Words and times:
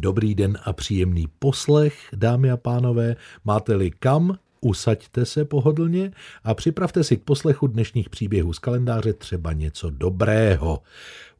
Dobrý 0.00 0.34
den 0.34 0.58
a 0.64 0.72
příjemný 0.72 1.26
poslech, 1.38 2.08
dámy 2.12 2.50
a 2.50 2.56
pánové. 2.56 3.16
Máte-li 3.44 3.90
kam, 3.90 4.38
usaďte 4.60 5.24
se 5.24 5.44
pohodlně 5.44 6.10
a 6.44 6.54
připravte 6.54 7.04
si 7.04 7.16
k 7.16 7.22
poslechu 7.22 7.66
dnešních 7.66 8.10
příběhů 8.10 8.52
z 8.52 8.58
kalendáře 8.58 9.12
třeba 9.12 9.52
něco 9.52 9.90
dobrého. 9.90 10.82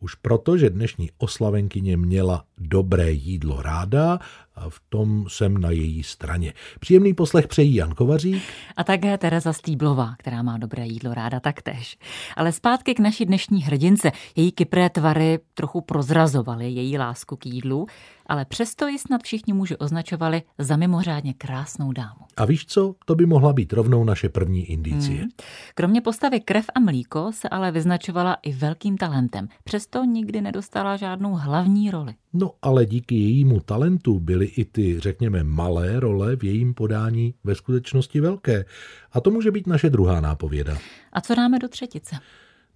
Už 0.01 0.15
proto, 0.15 0.59
že 0.59 0.71
dnešní 0.71 1.11
oslavenkyně 1.19 1.97
měla 1.97 2.45
dobré 2.59 3.11
jídlo 3.11 3.63
ráda 3.63 4.19
a 4.55 4.71
v 4.71 4.81
tom 4.89 5.25
jsem 5.29 5.59
na 5.59 5.71
její 5.71 6.03
straně. 6.03 6.53
Příjemný 6.81 7.15
poslech 7.15 7.49
přejí 7.49 7.75
Jan 7.75 7.95
Kovařík. 7.95 8.43
A 8.77 8.85
také 8.85 9.19
Tereza 9.19 9.53
Stýblová, 9.53 10.15
která 10.19 10.43
má 10.43 10.59
dobré 10.59 10.87
jídlo 10.87 11.15
ráda 11.15 11.41
taktéž. 11.41 11.99
Ale 12.37 12.53
zpátky 12.53 12.95
k 12.95 13.01
naší 13.01 13.27
dnešní 13.27 13.63
hrdince. 13.63 14.13
Její 14.37 14.53
kypré 14.53 14.91
tvary 14.91 15.39
trochu 15.55 15.81
prozrazovaly 15.81 16.71
její 16.71 16.99
lásku 16.99 17.37
k 17.37 17.47
jídlu, 17.47 17.87
ale 18.27 18.45
přesto 18.45 18.87
ji 18.87 18.99
snad 18.99 19.23
všichni 19.23 19.53
muži 19.53 19.77
označovali 19.77 20.43
za 20.59 20.77
mimořádně 20.77 21.35
krásnou 21.35 21.93
dámu. 21.93 22.28
A 22.39 22.45
víš 22.45 22.67
co? 22.67 22.95
To 23.05 23.15
by 23.15 23.27
mohla 23.27 23.53
být 23.53 23.73
rovnou 23.73 24.05
naše 24.05 24.29
první 24.29 24.65
indicie. 24.65 25.19
Hmm. 25.19 25.31
Kromě 25.75 26.01
postavy 26.01 26.41
krev 26.41 26.65
a 26.75 26.81
mlíko 26.81 27.31
se 27.35 27.49
ale 27.49 27.73
vyznačovala 27.73 28.35
i 28.43 28.53
velkým 28.53 28.97
talentem. 28.97 29.49
Přesto 29.65 30.05
nikdy 30.05 30.41
nedostala 30.41 30.97
žádnou 30.97 31.35
hlavní 31.35 31.91
roli. 31.91 32.15
No 32.33 32.51
ale 32.63 32.87
díky 32.87 33.15
jejímu 33.15 33.61
talentu 33.61 34.21
byly 34.21 34.47
i 34.47 34.65
ty, 34.65 35.01
řekněme, 35.01 35.45
malé 35.45 36.01
role 36.01 36.37
v 36.37 36.45
jejím 36.45 36.75
podání 36.75 37.35
ve 37.45 37.55
skutečnosti 37.55 38.21
velké. 38.21 38.65
A 39.13 39.21
to 39.21 39.31
může 39.31 39.51
být 39.51 39.67
naše 39.67 39.91
druhá 39.91 40.21
nápověda. 40.21 40.79
A 41.13 41.21
co 41.21 41.35
dáme 41.35 41.59
do 41.59 41.69
třetice? 41.69 42.17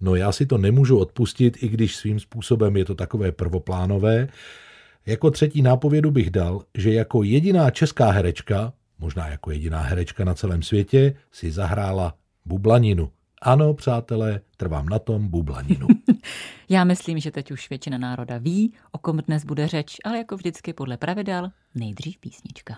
No 0.01 0.15
já 0.15 0.31
si 0.31 0.45
to 0.45 0.57
nemůžu 0.57 0.97
odpustit, 0.97 1.63
i 1.63 1.69
když 1.69 1.95
svým 1.95 2.19
způsobem 2.19 2.77
je 2.77 2.85
to 2.85 2.95
takové 2.95 3.31
prvoplánové. 3.31 4.27
Jako 5.05 5.31
třetí 5.31 5.61
nápovědu 5.61 6.11
bych 6.11 6.29
dal, 6.29 6.61
že 6.77 6.93
jako 6.93 7.23
jediná 7.23 7.69
česká 7.69 8.11
herečka, 8.11 8.73
možná 9.03 9.27
jako 9.27 9.51
jediná 9.51 9.81
herečka 9.81 10.23
na 10.23 10.33
celém 10.33 10.61
světě, 10.63 11.15
si 11.31 11.51
zahrála 11.51 12.13
bublaninu. 12.45 13.11
Ano, 13.41 13.73
přátelé, 13.73 14.41
trvám 14.57 14.89
na 14.89 14.99
tom 14.99 15.27
bublaninu. 15.27 15.87
Já 16.69 16.83
myslím, 16.83 17.19
že 17.19 17.31
teď 17.31 17.51
už 17.51 17.69
většina 17.69 17.97
národa 17.97 18.37
ví, 18.37 18.73
o 18.91 18.97
kom 18.97 19.17
dnes 19.17 19.45
bude 19.45 19.67
řeč, 19.67 19.97
ale 20.05 20.17
jako 20.17 20.35
vždycky 20.37 20.73
podle 20.73 20.97
pravidel 20.97 21.51
nejdřív 21.75 22.17
písnička. 22.17 22.77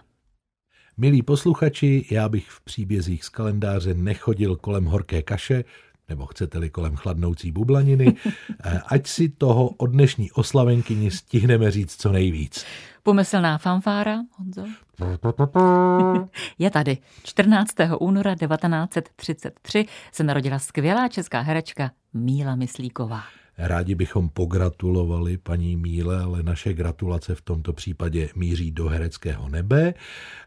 Milí 0.97 1.21
posluchači, 1.21 2.05
já 2.11 2.29
bych 2.29 2.49
v 2.49 2.61
příbězích 2.61 3.23
z 3.23 3.29
kalendáře 3.29 3.93
nechodil 3.93 4.55
kolem 4.55 4.85
horké 4.85 5.21
kaše, 5.21 5.63
nebo 6.09 6.25
chcete-li 6.25 6.69
kolem 6.69 6.95
chladnoucí 6.95 7.51
bublaniny, 7.51 8.15
eh, 8.63 8.81
ať 8.87 9.07
si 9.07 9.29
toho 9.29 9.69
od 9.69 9.87
dnešní 9.87 10.31
oslavenkyni 10.31 11.11
stihneme 11.11 11.71
říct 11.71 12.01
co 12.01 12.11
nejvíc. 12.11 12.65
Pomyslná 13.03 13.57
fanfára, 13.57 14.17
Honzo? 14.31 14.65
Je 16.59 16.71
tady. 16.71 16.97
14. 17.23 17.73
února 17.99 18.35
1933 18.35 19.85
se 20.11 20.23
narodila 20.23 20.59
skvělá 20.59 21.07
česká 21.07 21.41
herečka 21.41 21.91
Míla 22.13 22.55
Myslíková. 22.55 23.23
Rádi 23.57 23.95
bychom 23.95 24.29
pogratulovali 24.29 25.37
paní 25.37 25.75
Míle, 25.75 26.23
ale 26.23 26.43
naše 26.43 26.73
gratulace 26.73 27.35
v 27.35 27.41
tomto 27.41 27.73
případě 27.73 28.29
míří 28.35 28.71
do 28.71 28.87
hereckého 28.87 29.49
nebe. 29.49 29.93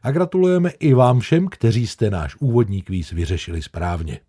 A 0.02 0.10
gratulujeme 0.10 0.70
i 0.70 0.94
vám 0.94 1.20
všem, 1.20 1.48
kteří 1.48 1.86
jste 1.86 2.10
náš 2.10 2.36
úvodní 2.40 2.82
kvíz 2.82 3.10
vyřešili 3.10 3.62
správně. 3.62 4.20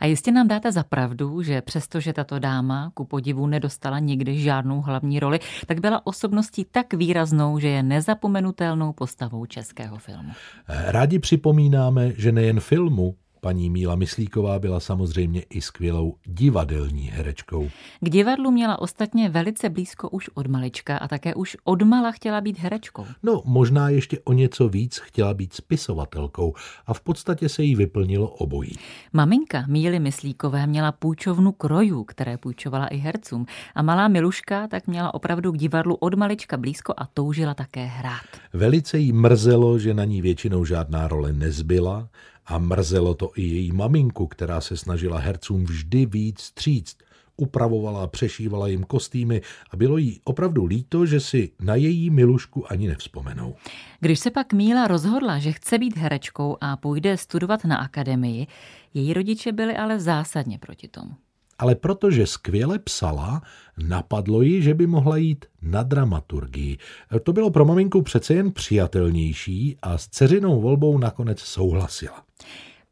A 0.00 0.06
jistě 0.06 0.32
nám 0.32 0.48
dáte 0.48 0.72
za 0.72 0.84
pravdu, 0.84 1.42
že 1.42 1.62
přestože 1.62 2.12
tato 2.12 2.38
dáma 2.38 2.90
ku 2.94 3.04
podivu 3.04 3.46
nedostala 3.46 3.98
nikdy 3.98 4.38
žádnou 4.38 4.80
hlavní 4.80 5.20
roli, 5.20 5.40
tak 5.66 5.80
byla 5.80 6.06
osobností 6.06 6.66
tak 6.70 6.94
výraznou, 6.94 7.58
že 7.58 7.68
je 7.68 7.82
nezapomenutelnou 7.82 8.92
postavou 8.92 9.46
českého 9.46 9.98
filmu. 9.98 10.32
Rádi 10.68 11.18
připomínáme, 11.18 12.12
že 12.16 12.32
nejen 12.32 12.60
filmu, 12.60 13.14
Paní 13.44 13.70
Míla 13.70 13.94
Myslíková 13.94 14.58
byla 14.58 14.80
samozřejmě 14.80 15.42
i 15.50 15.60
skvělou 15.60 16.14
divadelní 16.26 17.02
herečkou. 17.02 17.68
K 18.00 18.10
divadlu 18.10 18.50
měla 18.50 18.78
ostatně 18.78 19.28
velice 19.28 19.70
blízko 19.70 20.08
už 20.08 20.30
od 20.34 20.46
malička 20.46 20.96
a 20.96 21.08
také 21.08 21.34
už 21.34 21.56
od 21.64 21.82
mala 21.82 22.12
chtěla 22.12 22.40
být 22.40 22.58
herečkou. 22.58 23.06
No, 23.22 23.42
možná 23.44 23.88
ještě 23.88 24.18
o 24.24 24.32
něco 24.32 24.68
víc 24.68 24.98
chtěla 24.98 25.34
být 25.34 25.52
spisovatelkou 25.52 26.54
a 26.86 26.94
v 26.94 27.00
podstatě 27.00 27.48
se 27.48 27.62
jí 27.62 27.74
vyplnilo 27.74 28.28
obojí. 28.28 28.72
Maminka 29.12 29.64
Míly 29.66 30.00
Myslíkové 30.00 30.66
měla 30.66 30.92
půjčovnu 30.92 31.52
krojů, 31.52 32.04
které 32.04 32.36
půjčovala 32.36 32.86
i 32.86 32.96
hercům 32.96 33.46
a 33.74 33.82
malá 33.82 34.08
Miluška 34.08 34.68
tak 34.68 34.86
měla 34.86 35.14
opravdu 35.14 35.52
k 35.52 35.58
divadlu 35.58 35.94
od 35.94 36.14
malička 36.14 36.56
blízko 36.56 36.94
a 36.96 37.08
toužila 37.14 37.54
také 37.54 37.84
hrát. 37.84 38.24
Velice 38.52 38.98
jí 38.98 39.12
mrzelo, 39.12 39.78
že 39.78 39.94
na 39.94 40.04
ní 40.04 40.22
většinou 40.22 40.64
žádná 40.64 41.08
role 41.08 41.32
nezbyla 41.32 42.08
a 42.46 42.58
mrzelo 42.58 43.14
to 43.14 43.30
i 43.36 43.42
její 43.42 43.72
maminku, 43.72 44.26
která 44.26 44.60
se 44.60 44.76
snažila 44.76 45.18
hercům 45.18 45.64
vždy 45.64 46.06
víc 46.06 46.40
stříct. 46.40 47.02
Upravovala 47.36 48.04
a 48.04 48.06
přešívala 48.06 48.68
jim 48.68 48.84
kostýmy 48.84 49.42
a 49.70 49.76
bylo 49.76 49.96
jí 49.96 50.20
opravdu 50.24 50.64
líto, 50.64 51.06
že 51.06 51.20
si 51.20 51.50
na 51.60 51.74
její 51.74 52.10
milušku 52.10 52.72
ani 52.72 52.88
nevzpomenou. 52.88 53.54
Když 54.00 54.20
se 54.20 54.30
pak 54.30 54.52
Míla 54.52 54.86
rozhodla, 54.86 55.38
že 55.38 55.52
chce 55.52 55.78
být 55.78 55.96
herečkou 55.96 56.56
a 56.60 56.76
půjde 56.76 57.16
studovat 57.16 57.64
na 57.64 57.76
akademii, 57.76 58.46
její 58.94 59.12
rodiče 59.12 59.52
byli 59.52 59.76
ale 59.76 60.00
zásadně 60.00 60.58
proti 60.58 60.88
tomu 60.88 61.14
ale 61.64 61.74
protože 61.74 62.26
skvěle 62.26 62.78
psala, 62.78 63.42
napadlo 63.88 64.42
ji, 64.42 64.62
že 64.62 64.74
by 64.74 64.86
mohla 64.86 65.16
jít 65.16 65.44
na 65.62 65.82
dramaturgii. 65.82 66.78
To 67.22 67.32
bylo 67.32 67.50
pro 67.50 67.64
maminku 67.64 68.02
přece 68.02 68.34
jen 68.34 68.52
přijatelnější 68.52 69.76
a 69.82 69.98
s 69.98 70.08
dceřinou 70.08 70.60
volbou 70.60 70.98
nakonec 70.98 71.40
souhlasila. 71.40 72.22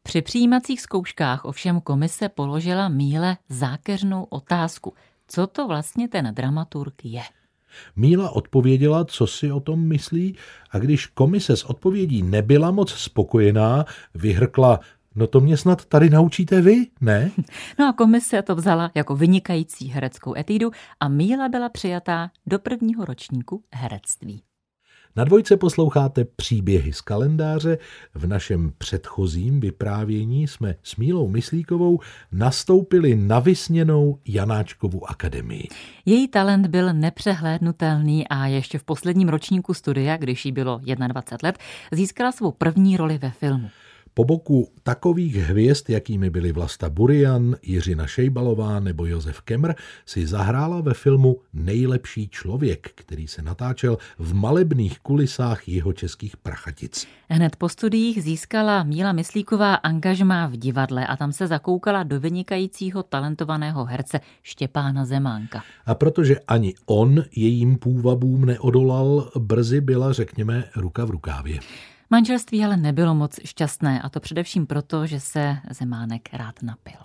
Při 0.03 0.21
přijímacích 0.21 0.81
zkouškách 0.81 1.45
ovšem 1.45 1.81
komise 1.81 2.29
položila 2.29 2.89
Míle 2.89 3.37
zákeřnou 3.49 4.23
otázku. 4.23 4.93
Co 5.27 5.47
to 5.47 5.67
vlastně 5.67 6.07
ten 6.07 6.33
dramaturg 6.35 7.05
je? 7.05 7.21
Míla 7.95 8.29
odpověděla, 8.29 9.05
co 9.05 9.27
si 9.27 9.51
o 9.51 9.59
tom 9.59 9.87
myslí, 9.87 10.35
a 10.71 10.79
když 10.79 11.05
komise 11.05 11.57
s 11.57 11.63
odpovědí 11.63 12.23
nebyla 12.23 12.71
moc 12.71 12.91
spokojená, 12.91 13.85
vyhrkla, 14.15 14.79
No 15.15 15.27
to 15.27 15.39
mě 15.39 15.57
snad 15.57 15.85
tady 15.85 16.09
naučíte 16.09 16.61
vy, 16.61 16.87
ne? 17.01 17.31
No 17.79 17.89
a 17.89 17.93
komise 17.93 18.41
to 18.41 18.55
vzala 18.55 18.91
jako 18.95 19.15
vynikající 19.15 19.87
hereckou 19.87 20.37
etídu 20.37 20.71
a 20.99 21.07
Míla 21.07 21.49
byla 21.49 21.69
přijatá 21.69 22.31
do 22.45 22.59
prvního 22.59 23.05
ročníku 23.05 23.63
herectví. 23.73 24.43
Na 25.15 25.23
dvojce 25.23 25.57
posloucháte 25.57 26.25
příběhy 26.25 26.93
z 26.93 27.01
kalendáře. 27.01 27.77
V 28.15 28.27
našem 28.27 28.73
předchozím 28.77 29.59
vyprávění 29.59 30.47
jsme 30.47 30.75
s 30.83 30.95
Mílou 30.95 31.27
Myslíkovou 31.27 31.99
nastoupili 32.31 33.15
na 33.15 33.39
vysněnou 33.39 34.19
Janáčkovu 34.27 35.09
akademii. 35.09 35.67
Její 36.05 36.27
talent 36.27 36.67
byl 36.67 36.93
nepřehlédnutelný 36.93 38.27
a 38.27 38.45
ještě 38.45 38.77
v 38.79 38.83
posledním 38.83 39.29
ročníku 39.29 39.73
studia, 39.73 40.17
když 40.17 40.45
jí 40.45 40.51
bylo 40.51 40.81
21 41.07 41.47
let, 41.47 41.57
získala 41.91 42.31
svou 42.31 42.51
první 42.51 42.97
roli 42.97 43.17
ve 43.17 43.29
filmu. 43.29 43.69
Po 44.13 44.23
boku 44.23 44.69
takových 44.83 45.35
hvězd, 45.35 45.89
jakými 45.89 46.29
byly 46.29 46.51
Vlasta 46.51 46.89
Burian, 46.89 47.55
Jiřina 47.61 48.07
Šejbalová 48.07 48.79
nebo 48.79 49.05
Josef 49.05 49.41
Kemr, 49.41 49.73
si 50.05 50.27
zahrála 50.27 50.81
ve 50.81 50.93
filmu 50.93 51.37
Nejlepší 51.53 52.27
člověk, 52.27 52.91
který 52.95 53.27
se 53.27 53.41
natáčel 53.41 53.97
v 54.19 54.33
malebných 54.33 54.99
kulisách 54.99 55.67
jeho 55.67 55.93
českých 55.93 56.37
prachatic. 56.37 57.07
Hned 57.29 57.55
po 57.55 57.69
studiích 57.69 58.23
získala 58.23 58.83
Míla 58.83 59.11
Myslíková 59.11 59.75
angažmá 59.75 60.47
v 60.47 60.57
divadle 60.57 61.07
a 61.07 61.17
tam 61.17 61.31
se 61.31 61.47
zakoukala 61.47 62.03
do 62.03 62.19
vynikajícího 62.19 63.03
talentovaného 63.03 63.85
herce 63.85 64.19
Štěpána 64.43 65.05
Zemánka. 65.05 65.63
A 65.85 65.95
protože 65.95 66.39
ani 66.47 66.73
on 66.85 67.23
jejím 67.35 67.77
půvabům 67.77 68.45
neodolal, 68.45 69.31
brzy 69.39 69.81
byla, 69.81 70.13
řekněme, 70.13 70.63
ruka 70.75 71.05
v 71.05 71.09
rukávě. 71.09 71.59
Manželství 72.13 72.65
ale 72.65 72.77
nebylo 72.77 73.15
moc 73.15 73.39
šťastné 73.45 74.01
a 74.01 74.09
to 74.09 74.19
především 74.19 74.67
proto, 74.67 75.07
že 75.07 75.19
se 75.19 75.57
Zemánek 75.71 76.29
rád 76.33 76.63
napil. 76.63 76.99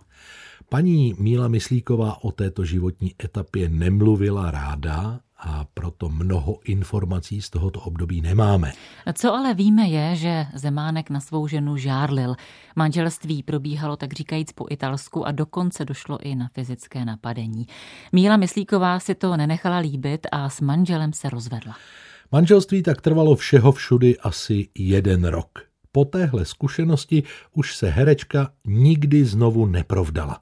Paní 0.69 1.14
Míla 1.19 1.49
Myslíková 1.49 2.25
o 2.25 2.32
této 2.32 2.64
životní 2.64 3.14
etapě 3.25 3.69
nemluvila 3.69 4.50
ráda 4.50 5.20
a 5.38 5.64
proto 5.75 6.08
mnoho 6.08 6.58
informací 6.64 7.43
z 7.43 7.50
tohoto 7.50 7.81
období 7.81 8.20
nemáme. 8.20 8.72
Co 9.12 9.34
ale 9.34 9.55
víme 9.55 9.88
je, 9.88 10.16
že 10.16 10.46
Zemánek 10.55 11.10
na 11.10 11.20
svou 11.20 11.49
ženu 11.49 11.76
žárlil. 11.76 12.34
Manželství 12.76 13.43
probíhalo 13.43 13.96
tak 13.96 14.12
říkajíc 14.12 14.52
po 14.52 14.66
italsku 14.70 15.26
a 15.26 15.32
dokonce 15.32 15.84
došlo 15.84 16.19
i 16.20 16.34
na 16.34 16.49
fyzické 16.49 17.05
napadení. 17.05 17.66
Míla 18.12 18.37
Myslíková 18.37 19.00
si 19.00 19.14
to 19.14 19.37
nenechala 19.37 19.78
líbit 19.78 20.26
a 20.32 20.49
s 20.49 20.60
manželem 20.60 21.12
se 21.12 21.31
rozvedla. 21.31 21.75
Manželství 22.32 22.82
tak 22.82 23.00
trvalo 23.00 23.36
všeho 23.36 23.72
všudy 23.72 24.19
asi 24.19 24.69
jeden 24.75 25.25
rok. 25.25 25.58
Po 25.92 26.04
téhle 26.04 26.44
zkušenosti 26.44 27.22
už 27.52 27.76
se 27.76 27.88
herečka 27.88 28.52
nikdy 28.66 29.25
znovu 29.25 29.66
neprovdala. 29.66 30.40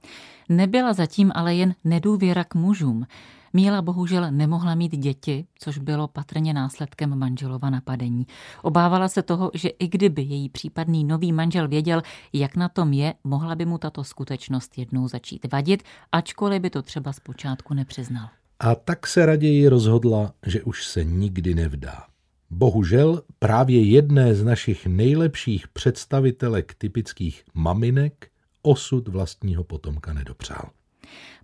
Nebyla 0.49 0.93
zatím 0.93 1.33
ale 1.35 1.55
jen 1.55 1.75
nedůvěra 1.85 2.45
k 2.45 2.55
mužům. 2.55 3.07
Míla 3.53 3.83
bohužel 3.83 4.31
nemohla 4.31 4.75
mít 4.75 4.97
děti, 4.97 5.47
což 5.59 5.79
bylo 5.79 6.09
patrně 6.09 6.55
následkem 6.55 7.19
manželova 7.19 7.71
napadení. 7.71 8.27
Obávala 8.63 9.09
se 9.09 9.23
toho, 9.23 9.51
že 9.55 9.69
i 9.69 9.89
kdyby 9.89 10.23
její 10.23 10.49
případný 10.49 11.05
nový 11.05 11.33
manžel 11.33 11.69
věděl, 11.69 12.03
jak 12.33 12.57
na 12.57 12.69
tom 12.69 12.93
je, 12.93 13.15
mohla 13.25 13.55
by 13.55 13.65
mu 13.67 13.79
tato 13.79 14.05
skutečnost 14.05 14.79
jednou 14.79 15.09
začít 15.09 15.53
vadit, 15.53 15.83
ačkoliv 16.13 16.63
by 16.63 16.71
to 16.71 16.83
třeba 16.83 17.13
zpočátku 17.13 17.75
nepřiznal. 17.75 18.29
A 18.61 18.75
tak 18.75 19.07
se 19.07 19.27
raději 19.27 19.69
rozhodla, 19.69 20.33
že 20.47 20.63
už 20.63 20.87
se 20.87 21.05
nikdy 21.05 21.55
nevdá. 21.55 22.03
Bohužel 22.51 23.23
právě 23.39 23.83
jedné 23.83 24.35
z 24.35 24.45
našich 24.45 24.87
nejlepších 24.87 25.69
představitelek 25.69 26.75
typických 26.75 27.45
maminek 27.55 28.29
osud 28.63 29.09
vlastního 29.09 29.65
potomka 29.65 30.13
nedopřál. 30.13 30.71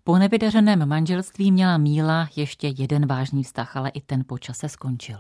Po 0.05 0.19
nevydařeném 0.19 0.89
manželství 0.89 1.53
měla 1.53 1.79
Míla 1.79 2.29
ještě 2.37 2.75
jeden 2.79 3.07
vážný 3.07 3.43
vztah, 3.43 3.77
ale 3.77 3.91
i 3.91 4.01
ten 4.01 4.25
po 4.27 4.39
čase 4.39 4.69
skončil. 4.69 5.17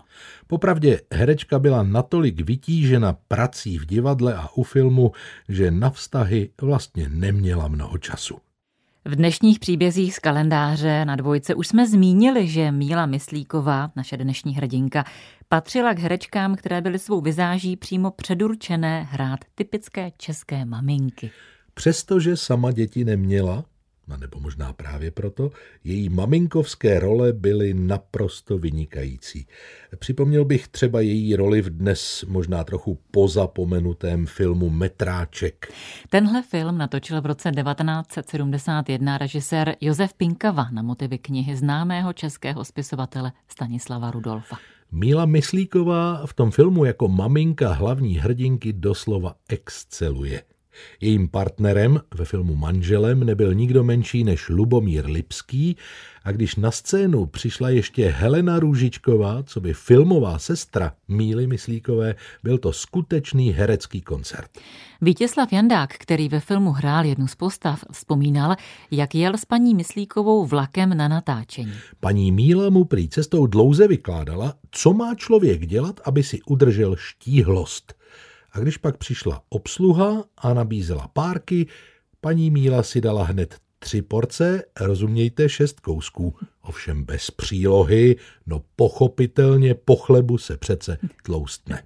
Popravdě 0.46 1.00
herečka 1.12 1.58
byla 1.58 1.82
natolik 1.82 2.40
vytížena 2.40 3.16
prací 3.28 3.78
v 3.78 3.86
divadle 3.86 4.34
a 4.34 4.48
u 4.54 4.62
filmu, 4.62 5.12
že 5.48 5.70
na 5.70 5.90
vztahy 5.90 6.50
vlastně 6.60 7.08
neměla 7.08 7.68
mnoho 7.68 7.98
času. 7.98 8.38
V 9.04 9.16
dnešních 9.16 9.58
příbězích 9.58 10.14
z 10.14 10.18
kalendáře 10.18 11.04
na 11.04 11.16
dvojce 11.16 11.54
už 11.54 11.68
jsme 11.68 11.88
zmínili, 11.88 12.48
že 12.48 12.72
Míla 12.72 13.06
Myslíková, 13.06 13.90
naše 13.96 14.16
dnešní 14.16 14.54
hrdinka, 14.54 15.04
patřila 15.48 15.94
k 15.94 15.98
herečkám, 15.98 16.56
které 16.56 16.80
byly 16.80 16.98
svou 16.98 17.20
vizáží 17.20 17.76
přímo 17.76 18.10
předurčené 18.10 19.08
hrát 19.10 19.38
typické 19.54 20.12
české 20.16 20.64
maminky. 20.64 21.30
Přestože 21.74 22.36
sama 22.36 22.72
děti 22.72 23.04
neměla, 23.04 23.64
a 24.08 24.16
nebo 24.16 24.40
možná 24.40 24.72
právě 24.72 25.10
proto, 25.10 25.50
její 25.84 26.08
maminkovské 26.08 27.00
role 27.00 27.32
byly 27.32 27.74
naprosto 27.74 28.58
vynikající. 28.58 29.46
Připomněl 29.98 30.44
bych 30.44 30.68
třeba 30.68 31.00
její 31.00 31.36
roli 31.36 31.62
v 31.62 31.70
dnes 31.70 32.24
možná 32.28 32.64
trochu 32.64 32.98
pozapomenutém 33.10 34.26
filmu 34.26 34.70
Metráček. 34.70 35.72
Tenhle 36.10 36.42
film 36.42 36.78
natočil 36.78 37.20
v 37.20 37.26
roce 37.26 37.50
1971 37.50 39.18
režisér 39.18 39.76
Josef 39.80 40.14
Pinkava 40.14 40.68
na 40.70 40.82
motivy 40.82 41.18
knihy 41.18 41.56
známého 41.56 42.12
českého 42.12 42.64
spisovatele 42.64 43.32
Stanislava 43.48 44.10
Rudolfa. 44.10 44.56
Míla 44.92 45.26
Myslíková 45.26 46.26
v 46.26 46.34
tom 46.34 46.50
filmu 46.50 46.84
jako 46.84 47.08
maminka 47.08 47.72
hlavní 47.72 48.18
hrdinky 48.18 48.72
doslova 48.72 49.34
exceluje. 49.48 50.42
Jejím 51.00 51.28
partnerem 51.28 52.00
ve 52.14 52.24
filmu 52.24 52.56
Manželem 52.56 53.24
nebyl 53.24 53.54
nikdo 53.54 53.84
menší 53.84 54.24
než 54.24 54.48
Lubomír 54.48 55.06
Lipský 55.06 55.76
a 56.24 56.32
když 56.32 56.56
na 56.56 56.70
scénu 56.70 57.26
přišla 57.26 57.70
ještě 57.70 58.08
Helena 58.08 58.58
Růžičková, 58.58 59.42
co 59.42 59.60
by 59.60 59.74
filmová 59.74 60.38
sestra 60.38 60.92
Míly 61.08 61.46
Myslíkové, 61.46 62.14
byl 62.42 62.58
to 62.58 62.72
skutečný 62.72 63.50
herecký 63.50 64.00
koncert. 64.00 64.50
Vítězslav 65.00 65.52
Jandák, 65.52 65.92
který 65.92 66.28
ve 66.28 66.40
filmu 66.40 66.70
hrál 66.70 67.04
jednu 67.04 67.26
z 67.28 67.34
postav, 67.34 67.84
vzpomínal, 67.92 68.56
jak 68.90 69.14
jel 69.14 69.34
s 69.34 69.44
paní 69.44 69.74
Myslíkovou 69.74 70.46
vlakem 70.46 70.96
na 70.96 71.08
natáčení. 71.08 71.72
Paní 72.00 72.32
Míla 72.32 72.70
mu 72.70 72.84
prý 72.84 73.08
cestou 73.08 73.46
dlouze 73.46 73.88
vykládala, 73.88 74.54
co 74.70 74.92
má 74.92 75.14
člověk 75.14 75.66
dělat, 75.66 76.00
aby 76.04 76.22
si 76.22 76.42
udržel 76.42 76.96
štíhlost– 76.96 77.94
a 78.52 78.60
když 78.60 78.76
pak 78.76 78.96
přišla 78.96 79.42
obsluha 79.48 80.24
a 80.38 80.54
nabízela 80.54 81.08
párky, 81.08 81.66
paní 82.20 82.50
Míla 82.50 82.82
si 82.82 83.00
dala 83.00 83.24
hned 83.24 83.56
tři 83.78 84.02
porce, 84.02 84.62
rozumějte 84.80 85.48
šest 85.48 85.80
kousků, 85.80 86.34
ovšem 86.62 87.04
bez 87.04 87.30
přílohy, 87.30 88.16
no 88.46 88.62
pochopitelně 88.76 89.74
po 89.74 89.96
chlebu 89.96 90.38
se 90.38 90.56
přece 90.56 90.98
tloustne. 91.22 91.82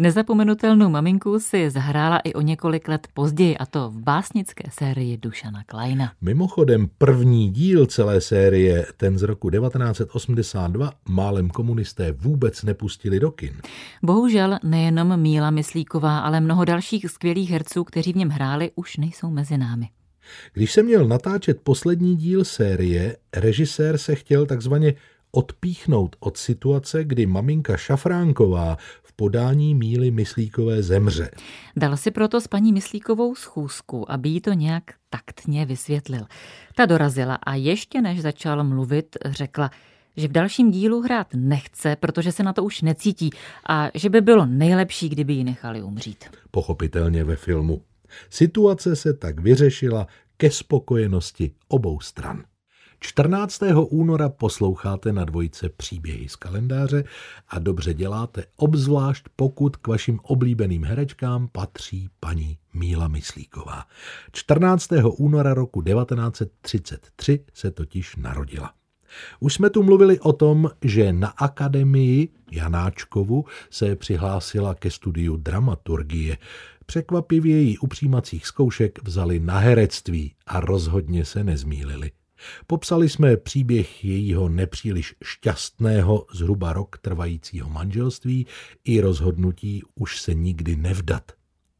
Nezapomenutelnou 0.00 0.88
maminku 0.88 1.38
si 1.38 1.70
zahrála 1.70 2.18
i 2.18 2.34
o 2.34 2.40
několik 2.40 2.88
let 2.88 3.08
později, 3.14 3.58
a 3.58 3.66
to 3.66 3.90
v 3.90 4.02
básnické 4.02 4.70
sérii 4.70 5.16
Dušana 5.16 5.64
Kleina. 5.66 6.12
Mimochodem 6.20 6.88
první 6.98 7.50
díl 7.50 7.86
celé 7.86 8.20
série, 8.20 8.86
ten 8.96 9.18
z 9.18 9.22
roku 9.22 9.50
1982, 9.50 10.92
málem 11.08 11.50
komunisté 11.50 12.12
vůbec 12.12 12.62
nepustili 12.62 13.20
do 13.20 13.30
kin. 13.30 13.52
Bohužel 14.02 14.58
nejenom 14.62 15.20
Míla 15.20 15.50
Myslíková, 15.50 16.18
ale 16.18 16.40
mnoho 16.40 16.64
dalších 16.64 17.10
skvělých 17.10 17.50
herců, 17.50 17.84
kteří 17.84 18.12
v 18.12 18.16
něm 18.16 18.28
hráli, 18.28 18.70
už 18.74 18.96
nejsou 18.96 19.30
mezi 19.30 19.58
námi. 19.58 19.88
Když 20.52 20.72
se 20.72 20.82
měl 20.82 21.08
natáčet 21.08 21.60
poslední 21.60 22.16
díl 22.16 22.44
série, 22.44 23.16
režisér 23.36 23.98
se 23.98 24.14
chtěl 24.14 24.46
takzvaně 24.46 24.94
odpíchnout 25.30 26.16
od 26.20 26.36
situace, 26.36 27.04
kdy 27.04 27.26
maminka 27.26 27.76
Šafránková 27.76 28.76
v 29.02 29.12
podání 29.12 29.74
Míly 29.74 30.10
Myslíkové 30.10 30.82
zemře. 30.82 31.30
Dal 31.76 31.96
si 31.96 32.10
proto 32.10 32.40
s 32.40 32.46
paní 32.46 32.72
Myslíkovou 32.72 33.34
schůzku, 33.34 34.12
aby 34.12 34.28
jí 34.28 34.40
to 34.40 34.52
nějak 34.52 34.82
taktně 35.10 35.66
vysvětlil. 35.66 36.26
Ta 36.74 36.86
dorazila 36.86 37.34
a 37.34 37.54
ještě 37.54 38.00
než 38.00 38.22
začal 38.22 38.64
mluvit, 38.64 39.16
řekla, 39.24 39.70
že 40.16 40.28
v 40.28 40.32
dalším 40.32 40.70
dílu 40.70 41.00
hrát 41.00 41.26
nechce, 41.34 41.96
protože 41.96 42.32
se 42.32 42.42
na 42.42 42.52
to 42.52 42.64
už 42.64 42.82
necítí 42.82 43.30
a 43.68 43.90
že 43.94 44.10
by 44.10 44.20
bylo 44.20 44.46
nejlepší, 44.46 45.08
kdyby 45.08 45.32
ji 45.32 45.44
nechali 45.44 45.82
umřít. 45.82 46.24
Pochopitelně 46.50 47.24
ve 47.24 47.36
filmu. 47.36 47.82
Situace 48.30 48.96
se 48.96 49.14
tak 49.14 49.40
vyřešila 49.40 50.06
ke 50.36 50.50
spokojenosti 50.50 51.50
obou 51.68 52.00
stran. 52.00 52.44
14. 53.00 53.62
února 53.88 54.28
posloucháte 54.28 55.12
na 55.12 55.24
dvojce 55.24 55.68
příběhy 55.68 56.28
z 56.28 56.36
kalendáře 56.36 57.04
a 57.48 57.58
dobře 57.58 57.94
děláte, 57.94 58.44
obzvlášť 58.56 59.26
pokud 59.36 59.76
k 59.76 59.86
vašim 59.86 60.20
oblíbeným 60.22 60.84
herečkám 60.84 61.48
patří 61.48 62.08
paní 62.20 62.58
Míla 62.74 63.08
Myslíková. 63.08 63.84
14. 64.32 64.88
února 65.16 65.54
roku 65.54 65.82
1933 65.82 67.44
se 67.54 67.70
totiž 67.70 68.16
narodila. 68.16 68.72
Už 69.40 69.54
jsme 69.54 69.70
tu 69.70 69.82
mluvili 69.82 70.20
o 70.20 70.32
tom, 70.32 70.70
že 70.82 71.12
na 71.12 71.28
akademii 71.28 72.28
Janáčkovu 72.50 73.44
se 73.70 73.96
přihlásila 73.96 74.74
ke 74.74 74.90
studiu 74.90 75.36
dramaturgie. 75.36 76.38
Překvapivě 76.86 77.60
jí 77.60 77.78
u 77.78 77.86
přijímacích 77.86 78.46
zkoušek 78.46 78.98
vzali 79.02 79.40
na 79.40 79.58
herectví 79.58 80.34
a 80.46 80.60
rozhodně 80.60 81.24
se 81.24 81.44
nezmílili. 81.44 82.10
Popsali 82.66 83.08
jsme 83.08 83.36
příběh 83.36 84.04
jejího 84.04 84.48
nepříliš 84.48 85.14
šťastného, 85.24 86.26
zhruba 86.34 86.72
rok 86.72 86.98
trvajícího 86.98 87.68
manželství 87.68 88.46
i 88.84 89.00
rozhodnutí 89.00 89.82
už 89.94 90.20
se 90.20 90.34
nikdy 90.34 90.76
nevdat. 90.76 91.32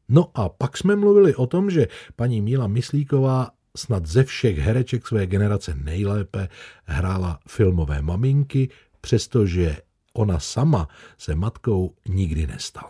No 0.09 0.31
a 0.33 0.49
pak 0.49 0.77
jsme 0.77 0.95
mluvili 0.95 1.35
o 1.35 1.47
tom, 1.47 1.69
že 1.69 1.87
paní 2.15 2.41
Míla 2.41 2.67
Myslíková 2.67 3.51
snad 3.77 4.05
ze 4.05 4.23
všech 4.23 4.57
hereček 4.57 5.07
své 5.07 5.27
generace 5.27 5.75
nejlépe 5.83 6.49
hrála 6.85 7.39
filmové 7.47 8.01
maminky, 8.01 8.69
přestože 9.01 9.77
ona 10.13 10.39
sama 10.39 10.87
se 11.17 11.35
matkou 11.35 11.93
nikdy 12.07 12.47
nestala. 12.47 12.89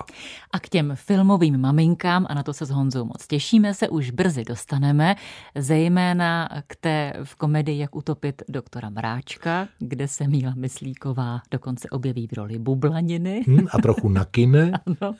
A 0.52 0.60
k 0.60 0.70
těm 0.70 0.92
filmovým 0.96 1.58
maminkám, 1.58 2.26
a 2.30 2.34
na 2.34 2.44
to 2.44 2.54
se 2.54 2.66
s 2.66 2.70
Honzou 2.70 3.06
moc 3.06 3.28
těšíme, 3.28 3.74
se 3.74 3.90
už 3.90 4.12
brzy 4.12 4.44
dostaneme, 4.44 5.16
zejména 5.56 6.50
k 6.68 6.76
té 6.76 7.14
v 7.24 7.36
komedii 7.36 7.80
Jak 7.80 7.96
utopit 7.96 8.42
doktora 8.50 8.90
Mráčka, 8.90 9.68
kde 9.80 10.08
se 10.08 10.28
Míla 10.28 10.54
Myslíková 10.56 11.42
dokonce 11.52 11.90
objeví 11.90 12.28
v 12.28 12.34
roli 12.34 12.60
bublaniny. 12.60 13.44
Hmm, 13.48 13.68
a 13.72 13.78
trochu 13.78 14.10
nakine. 14.10 14.72
ano. 14.86 15.16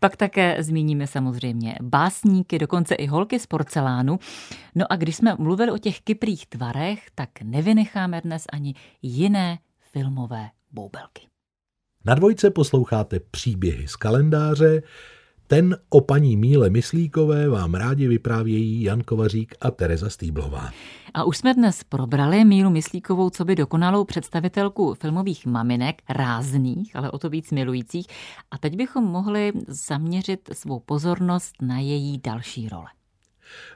Pak 0.00 0.16
také 0.16 0.62
zmíníme 0.62 1.06
samozřejmě 1.06 1.74
básníky, 1.82 2.58
dokonce 2.58 2.94
i 2.94 3.06
holky 3.06 3.38
z 3.38 3.46
porcelánu. 3.46 4.18
No 4.74 4.92
a 4.92 4.96
když 4.96 5.16
jsme 5.16 5.34
mluvili 5.38 5.70
o 5.70 5.78
těch 5.78 6.00
kyprých 6.00 6.46
tvarech, 6.46 7.06
tak 7.14 7.28
nevynecháme 7.42 8.20
dnes 8.20 8.44
ani 8.52 8.74
jiné 9.02 9.58
filmové 9.92 10.50
boubelky. 10.72 11.26
Na 12.04 12.14
dvojce 12.14 12.50
posloucháte 12.50 13.20
příběhy 13.20 13.88
z 13.88 13.96
kalendáře, 13.96 14.82
ten 15.46 15.76
o 15.88 16.00
paní 16.00 16.36
Míle 16.36 16.70
Myslíkové 16.70 17.48
vám 17.48 17.74
rádi 17.74 18.08
vyprávějí 18.08 18.82
Jan 18.82 19.00
Kovařík 19.00 19.54
a 19.60 19.70
Tereza 19.70 20.10
Stýblová. 20.10 20.70
A 21.14 21.24
už 21.24 21.36
jsme 21.36 21.54
dnes 21.54 21.84
probrali 21.84 22.44
Mílu 22.44 22.70
Myslíkovou, 22.70 23.30
co 23.30 23.44
by 23.44 23.56
dokonalou 23.56 24.04
představitelku 24.04 24.94
filmových 24.94 25.46
maminek, 25.46 26.02
rázných, 26.08 26.96
ale 26.96 27.10
o 27.10 27.18
to 27.18 27.30
víc 27.30 27.50
milujících. 27.50 28.06
A 28.50 28.58
teď 28.58 28.76
bychom 28.76 29.04
mohli 29.04 29.52
zaměřit 29.68 30.50
svou 30.52 30.80
pozornost 30.80 31.54
na 31.62 31.78
její 31.78 32.18
další 32.18 32.68
role. 32.68 32.88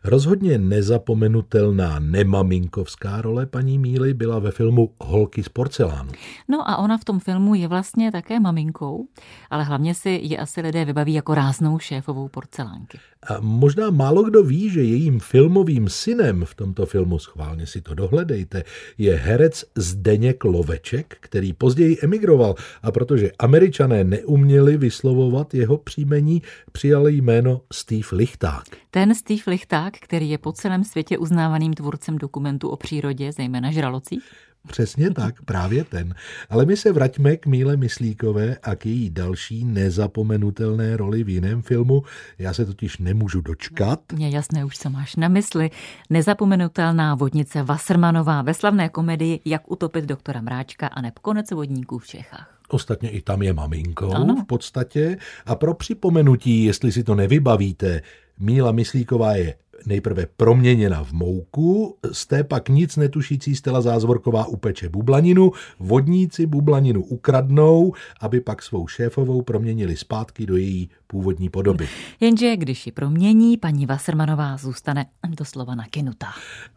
Rozhodně 0.04 0.58
nezapomenutelná 0.58 1.98
nemaminkovská 1.98 3.22
role 3.22 3.46
paní 3.46 3.78
Míly 3.78 4.14
byla 4.14 4.38
ve 4.38 4.50
filmu 4.50 4.90
Holky 5.00 5.42
z 5.42 5.48
porcelánu. 5.48 6.12
No 6.48 6.70
a 6.70 6.76
ona 6.76 6.98
v 6.98 7.04
tom 7.04 7.20
filmu 7.20 7.54
je 7.54 7.68
vlastně 7.68 8.12
také 8.12 8.40
maminkou, 8.40 9.06
ale 9.50 9.64
hlavně 9.64 9.94
si 9.94 10.20
je 10.22 10.38
asi 10.38 10.60
lidé 10.60 10.84
vybaví 10.84 11.14
jako 11.14 11.34
ráznou 11.34 11.78
šéfovou 11.78 12.28
porcelánky. 12.28 12.98
A 13.28 13.40
možná 13.40 13.90
málo 13.90 14.22
kdo 14.22 14.42
ví, 14.42 14.70
že 14.70 14.82
jejím 14.82 15.20
filmovým 15.20 15.88
synem 15.88 16.44
v 16.44 16.54
tomto 16.54 16.86
filmu, 16.86 17.18
schválně 17.18 17.66
si 17.66 17.80
to 17.80 17.94
dohledejte, 17.94 18.64
je 18.98 19.14
herec 19.14 19.64
Zdeněk 19.76 20.44
Loveček, 20.44 21.16
který 21.20 21.52
později 21.52 21.98
emigroval 22.02 22.54
a 22.82 22.92
protože 22.92 23.30
američané 23.38 24.04
neuměli 24.04 24.76
vyslovovat 24.76 25.54
jeho 25.54 25.76
příjmení, 25.78 26.42
přijali 26.72 27.14
jméno 27.14 27.60
Steve 27.72 28.08
Lichták. 28.12 28.64
Ten 28.90 29.14
Steve 29.14 29.42
Lichták, 29.46 29.61
který 30.00 30.30
je 30.30 30.38
po 30.38 30.52
celém 30.52 30.84
světě 30.84 31.18
uznávaným 31.18 31.74
tvůrcem 31.74 32.18
dokumentů 32.18 32.68
o 32.68 32.76
přírodě, 32.76 33.32
zejména 33.32 33.70
žralocích? 33.70 34.22
Přesně 34.66 35.10
tak, 35.10 35.42
právě 35.42 35.84
ten. 35.84 36.14
Ale 36.50 36.66
my 36.66 36.76
se 36.76 36.92
vraťme 36.92 37.36
k 37.36 37.46
Míle 37.46 37.76
Myslíkové 37.76 38.56
a 38.62 38.74
k 38.74 38.86
její 38.86 39.10
další 39.10 39.64
nezapomenutelné 39.64 40.96
roli 40.96 41.24
v 41.24 41.28
jiném 41.28 41.62
filmu. 41.62 42.02
Já 42.38 42.54
se 42.54 42.64
totiž 42.64 42.98
nemůžu 42.98 43.40
dočkat. 43.40 44.00
Mně 44.12 44.30
jasné 44.30 44.64
už, 44.64 44.78
co 44.78 44.90
máš 44.90 45.16
na 45.16 45.28
mysli. 45.28 45.70
Nezapomenutelná 46.10 47.14
vodnice 47.14 47.62
Wassermanová 47.62 48.42
ve 48.42 48.54
slavné 48.54 48.88
komedii 48.88 49.40
Jak 49.44 49.70
utopit 49.70 50.04
doktora 50.04 50.40
Mráčka 50.40 50.86
a 50.86 51.00
neb 51.00 51.18
konec 51.18 51.50
vodníků 51.50 51.98
v 51.98 52.06
Čechách. 52.06 52.61
Ostatně 52.72 53.10
i 53.10 53.22
tam 53.22 53.42
je 53.42 53.52
maminkou 53.52 54.12
Ano. 54.12 54.36
v 54.36 54.46
podstatě. 54.46 55.16
A 55.46 55.54
pro 55.54 55.74
připomenutí, 55.74 56.64
jestli 56.64 56.92
si 56.92 57.04
to 57.04 57.14
nevybavíte, 57.14 58.02
Míla 58.38 58.72
Myslíková 58.72 59.34
je 59.34 59.54
nejprve 59.86 60.26
proměněna 60.36 61.04
v 61.04 61.12
mouku, 61.12 61.96
z 62.12 62.26
té 62.26 62.44
pak 62.44 62.68
nic 62.68 62.96
netušící 62.96 63.56
Stella 63.56 63.80
Zázvorková 63.80 64.46
upeče 64.46 64.88
bublaninu, 64.88 65.52
vodníci 65.78 66.46
bublaninu 66.46 67.02
ukradnou, 67.02 67.92
aby 68.20 68.40
pak 68.40 68.62
svou 68.62 68.86
šéfovou 68.86 69.42
proměnili 69.42 69.96
zpátky 69.96 70.46
do 70.46 70.56
její 70.56 70.90
původní 71.06 71.48
podoby. 71.48 71.88
Jenže 72.20 72.56
když 72.56 72.86
ji 72.86 72.92
promění, 72.92 73.56
paní 73.56 73.86
Wassermanová 73.86 74.56
zůstane 74.56 75.06
doslova 75.28 75.74
nakynutá. 75.74 76.28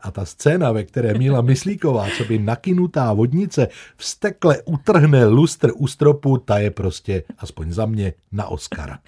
A 0.01 0.11
ta 0.11 0.25
scéna, 0.25 0.71
ve 0.71 0.83
které 0.83 1.13
Míla 1.13 1.41
Myslíková, 1.41 2.07
co 2.17 2.23
by 2.23 2.39
nakynutá 2.39 3.13
vodnice, 3.13 3.67
vstekle 3.97 4.61
utrhne 4.65 5.25
lustr 5.25 5.71
u 5.75 5.87
stropu, 5.87 6.37
ta 6.37 6.57
je 6.57 6.71
prostě, 6.71 7.23
aspoň 7.37 7.71
za 7.71 7.85
mě, 7.85 8.13
na 8.31 8.47
Oscara. 8.47 8.99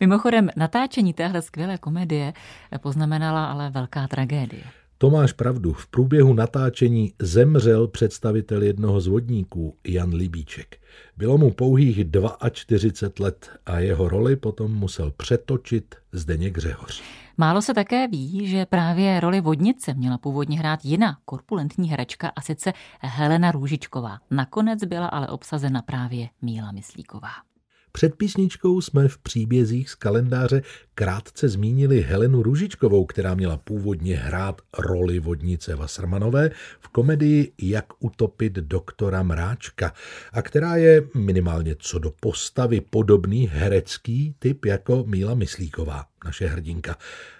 Mimochodem, 0.00 0.50
natáčení 0.56 1.12
téhle 1.12 1.42
skvělé 1.42 1.78
komedie 1.78 2.32
poznamenala 3.34 3.52
ale 3.52 3.70
velká 3.70 4.08
tragédie. 4.08 4.64
To 4.98 5.10
máš 5.10 5.32
pravdu. 5.32 5.72
V 5.72 5.86
průběhu 5.86 6.34
natáčení 6.34 7.12
zemřel 7.18 7.88
představitel 7.88 8.62
jednoho 8.62 9.00
z 9.00 9.06
vodníků, 9.06 9.76
Jan 9.86 10.14
Libíček. 10.14 10.76
Bylo 11.16 11.38
mu 11.38 11.50
pouhých 11.50 12.06
42 12.50 13.24
let 13.24 13.50
a 13.66 13.78
jeho 13.78 14.08
roli 14.08 14.36
potom 14.36 14.72
musel 14.72 15.10
přetočit 15.10 15.94
Zdeněk 16.12 16.58
Řehoř. 16.58 17.02
Málo 17.36 17.62
se 17.62 17.74
také 17.74 18.08
ví, 18.08 18.46
že 18.46 18.66
právě 18.66 19.20
roli 19.20 19.40
vodnice 19.40 19.94
měla 19.94 20.18
původně 20.18 20.58
hrát 20.58 20.84
jiná 20.84 21.18
korpulentní 21.24 21.90
herečka 21.90 22.32
a 22.36 22.40
sice 22.40 22.72
Helena 23.00 23.52
Růžičková. 23.52 24.18
Nakonec 24.30 24.84
byla 24.84 25.06
ale 25.06 25.28
obsazena 25.28 25.82
právě 25.82 26.28
Míla 26.42 26.72
Myslíková. 26.72 27.53
Před 27.96 28.14
písničkou 28.14 28.80
jsme 28.80 29.08
v 29.08 29.18
příbězích 29.18 29.90
z 29.90 29.94
kalendáře 29.94 30.62
krátce 30.94 31.48
zmínili 31.48 32.00
Helenu 32.00 32.42
Růžičkovou, 32.42 33.04
která 33.04 33.34
měla 33.34 33.56
původně 33.56 34.16
hrát 34.16 34.62
roli 34.78 35.18
vodnice 35.20 35.74
Wassermanové 35.74 36.50
v 36.80 36.88
komedii 36.88 37.52
Jak 37.62 37.86
utopit 37.98 38.52
doktora 38.52 39.22
Mráčka 39.22 39.92
a 40.32 40.42
která 40.42 40.76
je 40.76 41.02
minimálně 41.14 41.76
co 41.78 41.98
do 41.98 42.10
postavy 42.20 42.80
podobný 42.80 43.48
herecký 43.52 44.34
typ 44.38 44.64
jako 44.64 45.04
Míla 45.06 45.34
Myslíková, 45.34 46.04
naše 46.24 46.46
hrdinka. 46.46 46.96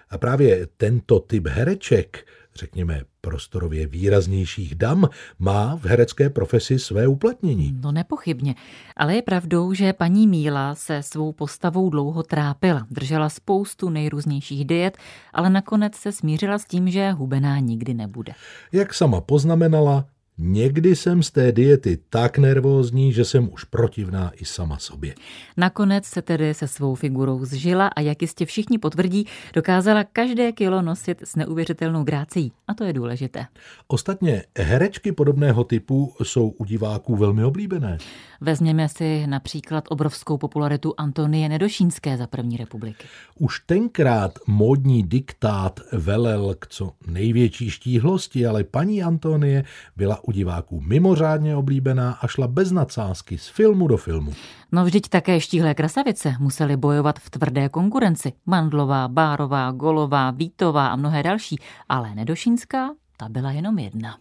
A 0.09 0.17
právě 0.17 0.67
tento 0.77 1.19
typ 1.19 1.47
hereček 1.47 2.25
řekněme, 2.55 3.01
prostorově 3.21 3.87
výraznějších 3.87 4.75
dam, 4.75 5.09
má 5.39 5.75
v 5.75 5.85
herecké 5.85 6.29
profesi 6.29 6.79
své 6.79 7.07
uplatnění. 7.07 7.79
No 7.81 7.91
nepochybně, 7.91 8.55
ale 8.95 9.15
je 9.15 9.21
pravdou, 9.21 9.73
že 9.73 9.93
paní 9.93 10.27
Míla 10.27 10.75
se 10.75 11.03
svou 11.03 11.31
postavou 11.31 11.89
dlouho 11.89 12.23
trápila. 12.23 12.87
Držela 12.91 13.29
spoustu 13.29 13.89
nejrůznějších 13.89 14.65
diet, 14.65 14.97
ale 15.33 15.49
nakonec 15.49 15.95
se 15.95 16.11
smířila 16.11 16.57
s 16.57 16.65
tím, 16.65 16.89
že 16.89 17.11
hubená 17.11 17.59
nikdy 17.59 17.93
nebude. 17.93 18.33
Jak 18.71 18.93
sama 18.93 19.21
poznamenala, 19.21 20.05
Někdy 20.37 20.95
jsem 20.95 21.23
z 21.23 21.31
té 21.31 21.51
diety 21.51 21.97
tak 22.09 22.37
nervózní, 22.37 23.13
že 23.13 23.25
jsem 23.25 23.53
už 23.53 23.63
protivná 23.63 24.31
i 24.35 24.45
sama 24.45 24.77
sobě. 24.77 25.15
Nakonec 25.57 26.05
se 26.05 26.21
tedy 26.21 26.53
se 26.53 26.67
svou 26.67 26.95
figurou 26.95 27.45
zžila 27.45 27.87
a 27.87 28.01
jak 28.01 28.21
jistě 28.21 28.45
všichni 28.45 28.77
potvrdí, 28.77 29.25
dokázala 29.53 30.03
každé 30.03 30.51
kilo 30.51 30.81
nosit 30.81 31.21
s 31.21 31.35
neuvěřitelnou 31.35 32.03
grácií. 32.03 32.51
A 32.67 32.73
to 32.73 32.83
je 32.83 32.93
důležité. 32.93 33.45
Ostatně 33.87 34.43
herečky 34.57 35.11
podobného 35.11 35.63
typu 35.63 36.13
jsou 36.23 36.49
u 36.49 36.65
diváků 36.65 37.15
velmi 37.15 37.43
oblíbené. 37.43 37.97
Vezměme 38.41 38.89
si 38.89 39.27
například 39.27 39.83
obrovskou 39.89 40.37
popularitu 40.37 40.93
Antonie 40.97 41.49
Nedošínské 41.49 42.17
za 42.17 42.27
první 42.27 42.57
republiky. 42.57 43.07
Už 43.39 43.59
tenkrát 43.59 44.39
módní 44.47 45.03
diktát 45.03 45.79
velel 45.91 46.55
k 46.59 46.67
co 46.67 46.93
největší 47.07 47.69
štíhlosti, 47.69 48.45
ale 48.45 48.63
paní 48.63 49.03
Antonie 49.03 49.63
byla 49.95 50.24
u 50.27 50.31
diváků 50.31 50.81
mimořádně 50.81 51.55
oblíbená 51.55 52.11
a 52.11 52.27
šla 52.27 52.47
bez 52.47 52.71
nadsázky 52.71 53.37
z 53.37 53.47
filmu 53.47 53.87
do 53.87 53.97
filmu. 53.97 54.33
No 54.71 54.85
vždyť 54.85 55.09
také 55.09 55.41
štíhlé 55.41 55.73
krasavice 55.73 56.35
museli 56.39 56.77
bojovat 56.77 57.19
v 57.19 57.29
tvrdé 57.29 57.69
konkurenci. 57.69 58.33
Mandlová, 58.45 59.07
Bárová, 59.07 59.71
Golová, 59.71 60.31
Vítová 60.31 60.87
a 60.87 60.95
mnohé 60.95 61.23
další, 61.23 61.59
ale 61.89 62.15
Nedošínská, 62.15 62.89
ta 63.17 63.29
byla 63.29 63.51
jenom 63.51 63.79
jedna. 63.79 64.17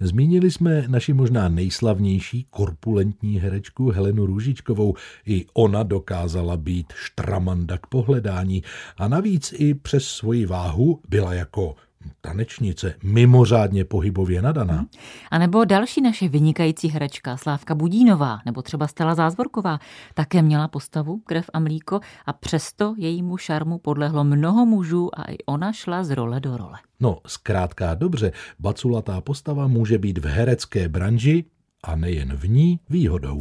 Zmínili 0.00 0.50
jsme 0.50 0.84
naši 0.88 1.12
možná 1.12 1.48
nejslavnější 1.48 2.46
korpulentní 2.50 3.40
herečku 3.40 3.90
Helenu 3.90 4.26
Růžičkovou. 4.26 4.94
I 5.26 5.46
ona 5.54 5.82
dokázala 5.82 6.56
být 6.56 6.92
štramanda 6.96 7.78
k 7.78 7.86
pohledání 7.86 8.62
a 8.96 9.08
navíc 9.08 9.54
i 9.56 9.74
přes 9.74 10.04
svoji 10.04 10.46
váhu 10.46 11.00
byla 11.08 11.34
jako 11.34 11.74
tanečnice 12.20 12.94
mimořádně 13.02 13.84
pohybově 13.84 14.42
nadaná. 14.42 14.74
Hmm. 14.74 14.86
A 15.30 15.38
nebo 15.38 15.64
další 15.64 16.00
naše 16.00 16.28
vynikající 16.28 16.88
herečka 16.88 17.36
Slávka 17.36 17.74
Budínová 17.74 18.38
nebo 18.46 18.62
třeba 18.62 18.86
Stella 18.86 19.14
Zázvorková 19.14 19.78
také 20.14 20.42
měla 20.42 20.68
postavu 20.68 21.20
krev 21.24 21.50
a 21.52 21.60
mlíko 21.60 22.00
a 22.26 22.32
přesto 22.32 22.94
jejímu 22.98 23.36
šarmu 23.36 23.78
podlehlo 23.78 24.24
mnoho 24.24 24.66
mužů 24.66 25.20
a 25.20 25.22
i 25.30 25.36
ona 25.46 25.72
šla 25.72 26.04
z 26.04 26.10
role 26.10 26.40
do 26.40 26.56
role. 26.56 26.78
No, 27.00 27.18
zkrátka 27.26 27.94
dobře, 27.94 28.32
baculatá 28.58 29.20
postava 29.20 29.66
může 29.66 29.98
být 29.98 30.18
v 30.18 30.24
herecké 30.26 30.88
branži 30.88 31.44
a 31.84 31.96
nejen 31.96 32.36
v 32.36 32.48
ní 32.48 32.80
výhodou. 32.90 33.40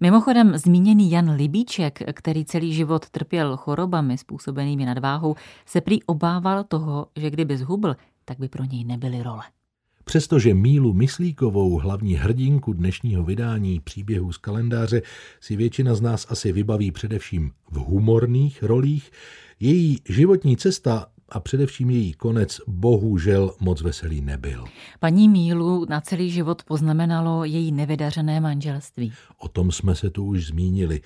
Mimochodem 0.00 0.58
zmíněný 0.58 1.10
Jan 1.10 1.30
Libíček, 1.30 1.98
který 2.14 2.44
celý 2.44 2.74
život 2.74 3.10
trpěl 3.10 3.56
chorobami 3.56 4.18
způsobenými 4.18 4.86
nadváhou, 4.86 5.34
se 5.66 5.80
prý 5.80 6.02
obával 6.02 6.64
toho, 6.64 7.06
že 7.16 7.30
kdyby 7.30 7.56
zhubl, 7.56 7.96
tak 8.24 8.38
by 8.38 8.48
pro 8.48 8.64
něj 8.64 8.84
nebyly 8.84 9.22
role. 9.22 9.42
Přestože 10.04 10.54
Mílu 10.54 10.92
Myslíkovou, 10.92 11.78
hlavní 11.78 12.14
hrdinku 12.14 12.72
dnešního 12.72 13.22
vydání 13.22 13.80
příběhů 13.80 14.32
z 14.32 14.38
kalendáře, 14.38 15.02
si 15.40 15.56
většina 15.56 15.94
z 15.94 16.00
nás 16.00 16.26
asi 16.30 16.52
vybaví 16.52 16.90
především 16.90 17.50
v 17.70 17.76
humorných 17.76 18.62
rolích, 18.62 19.10
její 19.60 19.98
životní 20.08 20.56
cesta 20.56 21.06
a 21.28 21.40
především 21.40 21.90
její 21.90 22.12
konec 22.12 22.60
bohužel 22.66 23.54
moc 23.60 23.82
veselý 23.82 24.20
nebyl. 24.20 24.64
Paní 25.00 25.28
Mílu 25.28 25.86
na 25.88 26.00
celý 26.00 26.30
život 26.30 26.62
poznamenalo 26.62 27.44
její 27.44 27.72
nevydařené 27.72 28.40
manželství. 28.40 29.12
O 29.38 29.48
tom 29.48 29.72
jsme 29.72 29.94
se 29.94 30.10
tu 30.10 30.24
už 30.24 30.46
zmínili. 30.46 31.00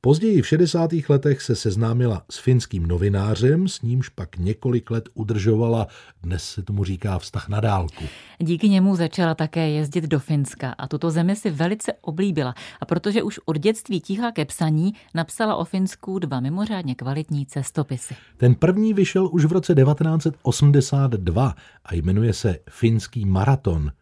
Později 0.00 0.42
v 0.42 0.48
60. 0.48 0.90
letech 1.08 1.42
se 1.42 1.56
seznámila 1.56 2.22
s 2.30 2.38
finským 2.38 2.86
novinářem, 2.86 3.68
s 3.68 3.82
nímž 3.82 4.08
pak 4.08 4.36
několik 4.36 4.90
let 4.90 5.08
udržovala, 5.14 5.86
dnes 6.22 6.44
se 6.44 6.62
tomu 6.62 6.84
říká 6.84 7.18
vztah 7.18 7.48
na 7.48 7.60
dálku. 7.60 8.04
Díky 8.38 8.68
němu 8.68 8.96
začala 8.96 9.34
také 9.34 9.70
jezdit 9.70 10.04
do 10.04 10.18
Finska 10.18 10.70
a 10.70 10.88
tuto 10.88 11.10
zemi 11.10 11.36
si 11.36 11.50
velice 11.50 11.92
oblíbila. 12.00 12.54
A 12.80 12.84
protože 12.84 13.22
už 13.22 13.40
od 13.44 13.58
dětství 13.58 14.00
tíhla 14.00 14.32
ke 14.32 14.44
psaní, 14.44 14.94
napsala 15.14 15.56
o 15.56 15.64
Finsku 15.64 16.18
dva 16.18 16.40
mimořádně 16.40 16.94
kvalitní 16.94 17.46
cestopisy. 17.46 18.14
Ten 18.36 18.54
první 18.54 18.94
vyšel 18.94 19.28
už 19.32 19.44
v 19.44 19.52
roce 19.52 19.74
1982 19.74 21.54
a 21.84 21.94
jmenuje 21.94 22.32
se 22.32 22.58
Finský 22.70 23.24
maraton. 23.24 23.92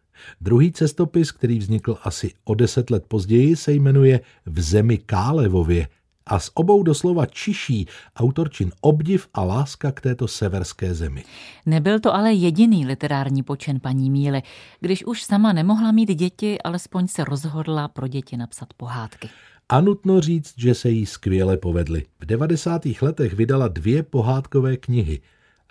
Druhý 0.41 0.71
cestopis, 0.71 1.31
který 1.31 1.59
vznikl 1.59 1.97
asi 2.03 2.31
o 2.43 2.55
deset 2.55 2.89
let 2.89 3.05
později, 3.07 3.55
se 3.55 3.73
jmenuje 3.73 4.19
V 4.45 4.61
zemi 4.61 4.97
Kálevově 4.97 5.87
a 6.27 6.39
z 6.39 6.51
obou 6.53 6.83
doslova 6.83 7.25
čiší 7.25 7.87
autorčin 8.15 8.71
obdiv 8.81 9.27
a 9.33 9.43
láska 9.43 9.91
k 9.91 10.01
této 10.01 10.27
severské 10.27 10.93
zemi. 10.93 11.23
Nebyl 11.65 11.99
to 11.99 12.15
ale 12.15 12.33
jediný 12.33 12.85
literární 12.85 13.43
počin 13.43 13.79
paní 13.79 14.09
Míly. 14.09 14.41
Když 14.79 15.05
už 15.05 15.23
sama 15.23 15.53
nemohla 15.53 15.91
mít 15.91 16.09
děti, 16.09 16.61
alespoň 16.61 17.07
se 17.07 17.23
rozhodla 17.23 17.87
pro 17.87 18.07
děti 18.07 18.37
napsat 18.37 18.73
pohádky. 18.73 19.29
A 19.69 19.81
nutno 19.81 20.21
říct, 20.21 20.53
že 20.57 20.75
se 20.75 20.89
jí 20.89 21.05
skvěle 21.05 21.57
povedly. 21.57 22.05
V 22.19 22.25
90. 22.25 22.81
letech 23.01 23.33
vydala 23.33 23.67
dvě 23.67 24.03
pohádkové 24.03 24.77
knihy. 24.77 25.21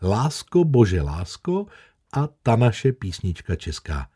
Lásko, 0.02 0.64
bože 0.64 1.02
lásko 1.02 1.66
a 2.12 2.28
ta 2.42 2.56
naše 2.56 2.92
písnička 2.92 3.56
česká. 3.56 4.06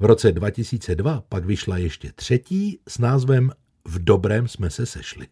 V 0.00 0.04
roce 0.04 0.32
2002 0.32 1.22
pak 1.28 1.44
vyšla 1.44 1.76
ještě 1.76 2.12
třetí 2.14 2.78
s 2.88 2.98
názvem 2.98 3.50
V 3.84 4.04
dobrém 4.04 4.48
jsme 4.48 4.70
se 4.70 4.86
sešli. 4.86 5.26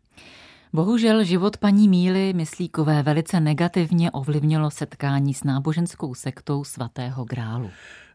Bohužel 0.72 1.24
život 1.24 1.56
paní 1.56 1.88
Míly 1.88 2.32
Myslíkové 2.32 3.02
velice 3.02 3.40
negativně 3.40 4.10
ovlivnilo 4.10 4.70
setkání 4.70 5.34
s 5.34 5.44
náboženskou 5.44 6.14
sektou 6.14 6.64
svatého 6.64 7.24
grálu. 7.24 7.70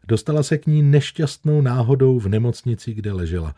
Dostala 0.08 0.42
se 0.42 0.58
k 0.58 0.66
ní 0.66 0.82
nešťastnou 0.82 1.60
náhodou 1.60 2.18
v 2.18 2.28
nemocnici, 2.28 2.94
kde 2.94 3.12
ležela. 3.12 3.54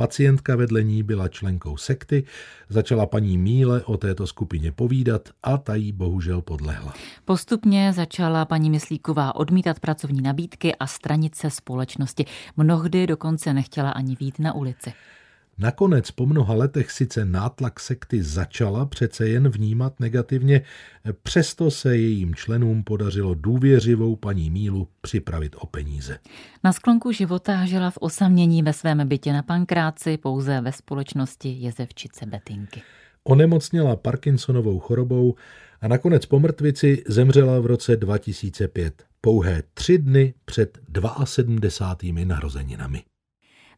Pacientka 0.00 0.56
vedle 0.56 0.82
ní 0.82 1.02
byla 1.02 1.28
členkou 1.28 1.76
sekty, 1.76 2.24
začala 2.68 3.06
paní 3.06 3.38
Míle 3.38 3.82
o 3.84 3.96
této 3.96 4.26
skupině 4.26 4.72
povídat 4.72 5.28
a 5.42 5.56
ta 5.56 5.74
jí 5.74 5.92
bohužel 5.92 6.42
podlehla. 6.42 6.94
Postupně 7.24 7.92
začala 7.92 8.44
paní 8.44 8.70
Myslíková 8.70 9.34
odmítat 9.34 9.80
pracovní 9.80 10.22
nabídky 10.22 10.74
a 10.74 10.86
stranit 10.86 11.34
se 11.34 11.50
společnosti. 11.50 12.24
Mnohdy 12.56 13.06
dokonce 13.06 13.54
nechtěla 13.54 13.90
ani 13.90 14.16
vít 14.20 14.38
na 14.38 14.54
ulici. 14.54 14.92
Nakonec 15.60 16.10
po 16.10 16.26
mnoha 16.26 16.54
letech 16.54 16.90
sice 16.90 17.24
nátlak 17.24 17.80
sekty 17.80 18.22
začala 18.22 18.86
přece 18.86 19.28
jen 19.28 19.48
vnímat 19.48 20.00
negativně, 20.00 20.62
přesto 21.22 21.70
se 21.70 21.96
jejím 21.96 22.34
členům 22.34 22.84
podařilo 22.84 23.34
důvěřivou 23.34 24.16
paní 24.16 24.50
Mílu 24.50 24.88
připravit 25.00 25.56
o 25.58 25.66
peníze. 25.66 26.18
Na 26.64 26.72
sklonku 26.72 27.12
života 27.12 27.64
žila 27.64 27.90
v 27.90 27.98
osamění 28.00 28.62
ve 28.62 28.72
svém 28.72 29.08
bytě 29.08 29.32
na 29.32 29.42
Pankráci 29.42 30.16
pouze 30.16 30.60
ve 30.60 30.72
společnosti 30.72 31.48
jezevčice 31.48 32.26
Betinky. 32.26 32.82
Onemocněla 33.24 33.96
Parkinsonovou 33.96 34.78
chorobou 34.78 35.34
a 35.80 35.88
nakonec 35.88 36.26
po 36.26 36.40
mrtvici 36.40 37.04
zemřela 37.08 37.60
v 37.60 37.66
roce 37.66 37.96
2005, 37.96 39.02
pouhé 39.20 39.62
tři 39.74 39.98
dny 39.98 40.34
před 40.44 40.78
72. 41.24 42.24
narozeninami. 42.24 43.02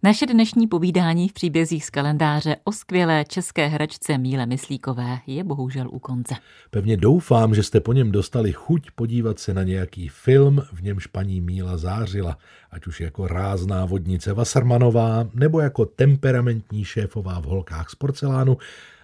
Naše 0.02 0.26
dnešní 0.26 0.66
povídání 0.66 1.28
v 1.28 1.32
příbězích 1.32 1.84
z 1.84 1.90
kalendáře 1.90 2.56
o 2.64 2.72
skvělé 2.72 3.24
české 3.28 3.66
hračce 3.66 4.18
Míle 4.18 4.46
Myslíkové 4.46 5.18
je 5.26 5.44
bohužel 5.44 5.88
u 5.90 5.98
konce. 5.98 6.34
Pevně 6.70 6.96
doufám, 6.96 7.54
že 7.54 7.62
jste 7.62 7.80
po 7.80 7.92
něm 7.92 8.12
dostali 8.12 8.52
chuť 8.52 8.90
podívat 8.90 9.38
se 9.38 9.54
na 9.54 9.62
nějaký 9.62 10.08
film, 10.08 10.62
v 10.72 10.82
němž 10.82 11.06
paní 11.06 11.40
Míla 11.40 11.76
zářila, 11.76 12.38
ať 12.70 12.86
už 12.86 13.00
jako 13.00 13.26
rázná 13.26 13.84
vodnice 13.84 14.32
Vasarmanová, 14.32 15.28
nebo 15.34 15.60
jako 15.60 15.84
temperamentní 15.84 16.84
šéfová 16.84 17.40
v 17.40 17.44
holkách 17.44 17.90
z 17.90 17.94
porcelánu, 17.94 18.56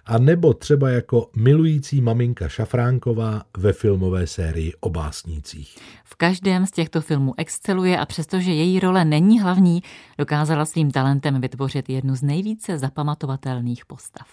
a 0.07 0.17
nebo 0.17 0.53
třeba 0.53 0.89
jako 0.89 1.29
milující 1.35 2.01
maminka 2.01 2.49
Šafránková 2.49 3.43
ve 3.57 3.73
filmové 3.73 4.27
sérii 4.27 4.73
o 4.79 4.89
básnících. 4.89 5.77
V 6.03 6.15
každém 6.15 6.65
z 6.65 6.71
těchto 6.71 7.01
filmů 7.01 7.33
exceluje 7.37 7.97
a 7.97 8.05
přestože 8.05 8.51
její 8.51 8.79
role 8.79 9.05
není 9.05 9.41
hlavní, 9.41 9.83
dokázala 10.17 10.65
svým 10.65 10.91
talentem 10.91 11.41
vytvořit 11.41 11.89
jednu 11.89 12.15
z 12.15 12.21
nejvíce 12.21 12.77
zapamatovatelných 12.77 13.85
postav. 13.85 14.27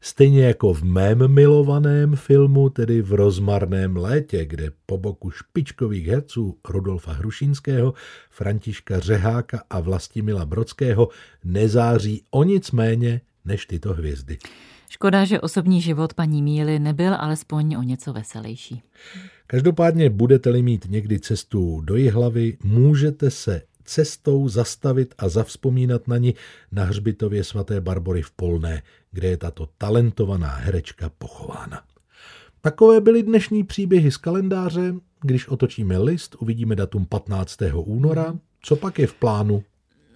Stejně 0.00 0.44
jako 0.44 0.74
v 0.74 0.82
mém 0.82 1.28
milovaném 1.28 2.16
filmu, 2.16 2.68
tedy 2.68 3.02
v 3.02 3.12
Rozmarném 3.12 3.96
létě, 3.96 4.44
kde 4.44 4.70
po 4.86 4.98
boku 4.98 5.30
špičkových 5.30 6.06
herců 6.06 6.58
Rudolfa 6.68 7.12
Hrušínského, 7.12 7.94
Františka 8.30 9.00
Řeháka 9.00 9.62
a 9.70 9.80
Vlastimila 9.80 10.46
Brodského 10.46 11.08
nezáří 11.44 12.22
o 12.30 12.44
nic 12.44 12.70
méně 12.70 13.20
než 13.44 13.66
tyto 13.66 13.94
hvězdy. 13.94 14.38
Škoda, 14.94 15.24
že 15.24 15.40
osobní 15.40 15.80
život 15.80 16.14
paní 16.14 16.42
Míly 16.42 16.78
nebyl 16.78 17.14
alespoň 17.14 17.74
o 17.74 17.82
něco 17.82 18.12
veselější. 18.12 18.82
Každopádně 19.46 20.10
budete-li 20.10 20.62
mít 20.62 20.86
někdy 20.88 21.20
cestu 21.20 21.80
do 21.80 21.96
Jihlavy, 21.96 22.56
můžete 22.64 23.30
se 23.30 23.62
cestou 23.84 24.48
zastavit 24.48 25.14
a 25.18 25.28
zavzpomínat 25.28 26.08
na 26.08 26.18
ní 26.18 26.34
na 26.72 26.84
hřbitově 26.84 27.44
svaté 27.44 27.80
Barbory 27.80 28.22
v 28.22 28.30
Polné, 28.30 28.82
kde 29.12 29.28
je 29.28 29.36
tato 29.36 29.68
talentovaná 29.78 30.54
herečka 30.54 31.10
pochována. 31.18 31.82
Takové 32.60 33.00
byly 33.00 33.22
dnešní 33.22 33.64
příběhy 33.64 34.10
z 34.10 34.16
kalendáře. 34.16 34.94
Když 35.20 35.48
otočíme 35.48 35.98
list, 35.98 36.36
uvidíme 36.38 36.76
datum 36.76 37.06
15. 37.06 37.58
února. 37.74 38.38
Co 38.62 38.76
pak 38.76 38.98
je 38.98 39.06
v 39.06 39.14
plánu? 39.14 39.64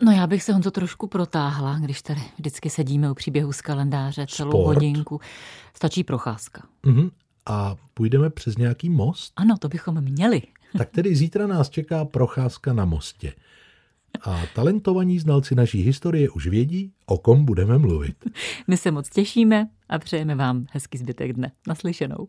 No 0.02 0.12
já 0.12 0.26
bych 0.26 0.42
se 0.42 0.52
Honzo 0.52 0.70
trošku 0.70 1.06
protáhla, 1.06 1.78
když 1.78 2.02
tady 2.02 2.20
vždycky 2.38 2.70
sedíme 2.70 3.10
u 3.10 3.14
příběhu 3.14 3.52
z 3.52 3.60
kalendáře 3.60 4.26
celou 4.26 4.50
Sport. 4.50 4.64
hodinku. 4.74 5.20
Stačí 5.74 6.04
procházka. 6.04 6.62
Mhm. 6.86 7.10
A 7.46 7.76
půjdeme 7.94 8.30
přes 8.30 8.56
nějaký 8.56 8.90
most? 8.90 9.32
Ano, 9.36 9.58
to 9.58 9.68
bychom 9.68 10.00
měli. 10.00 10.42
Tak 10.78 10.90
tedy 10.90 11.16
zítra 11.16 11.46
nás 11.46 11.70
čeká 11.70 12.04
procházka 12.04 12.72
na 12.72 12.84
mostě. 12.84 13.32
A 14.24 14.42
talentovaní 14.54 15.18
znalci 15.18 15.54
naší 15.54 15.82
historie 15.82 16.30
už 16.30 16.46
vědí, 16.46 16.92
o 17.06 17.18
kom 17.18 17.44
budeme 17.44 17.78
mluvit. 17.78 18.16
My 18.66 18.76
se 18.76 18.90
moc 18.90 19.10
těšíme 19.10 19.68
a 19.88 19.98
přejeme 19.98 20.34
vám 20.34 20.66
hezký 20.70 20.98
zbytek 20.98 21.32
dne. 21.32 21.52
Naslyšenou. 21.68 22.28